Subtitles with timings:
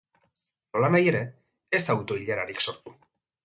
[0.77, 1.21] Nolanahi ere,
[1.79, 2.99] ez da auto-ilararik sortu.